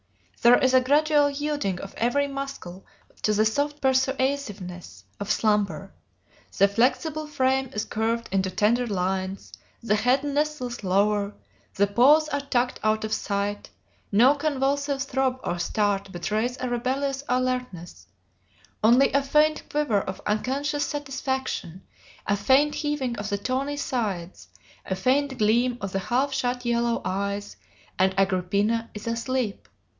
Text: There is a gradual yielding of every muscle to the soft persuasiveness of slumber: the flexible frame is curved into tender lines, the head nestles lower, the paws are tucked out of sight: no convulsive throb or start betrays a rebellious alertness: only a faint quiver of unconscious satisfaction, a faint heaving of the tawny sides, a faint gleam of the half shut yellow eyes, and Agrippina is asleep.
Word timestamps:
There 0.41 0.57
is 0.57 0.73
a 0.73 0.81
gradual 0.81 1.29
yielding 1.29 1.79
of 1.79 1.93
every 1.95 2.27
muscle 2.27 2.83
to 3.21 3.31
the 3.33 3.45
soft 3.45 3.79
persuasiveness 3.79 5.03
of 5.19 5.29
slumber: 5.29 5.93
the 6.57 6.67
flexible 6.67 7.27
frame 7.27 7.69
is 7.73 7.85
curved 7.85 8.27
into 8.31 8.49
tender 8.49 8.87
lines, 8.87 9.53
the 9.83 9.93
head 9.93 10.23
nestles 10.23 10.83
lower, 10.83 11.35
the 11.75 11.85
paws 11.85 12.27
are 12.29 12.41
tucked 12.41 12.79
out 12.83 13.03
of 13.03 13.13
sight: 13.13 13.69
no 14.11 14.33
convulsive 14.33 15.03
throb 15.03 15.39
or 15.43 15.59
start 15.59 16.11
betrays 16.11 16.57
a 16.59 16.67
rebellious 16.67 17.23
alertness: 17.29 18.07
only 18.83 19.13
a 19.13 19.21
faint 19.21 19.69
quiver 19.69 20.01
of 20.01 20.19
unconscious 20.25 20.83
satisfaction, 20.83 21.83
a 22.25 22.35
faint 22.35 22.73
heaving 22.73 23.15
of 23.19 23.29
the 23.29 23.37
tawny 23.37 23.77
sides, 23.77 24.47
a 24.87 24.95
faint 24.95 25.37
gleam 25.37 25.77
of 25.79 25.91
the 25.91 25.99
half 25.99 26.33
shut 26.33 26.65
yellow 26.65 27.03
eyes, 27.05 27.55
and 27.99 28.15
Agrippina 28.17 28.89
is 28.95 29.05
asleep. 29.05 29.67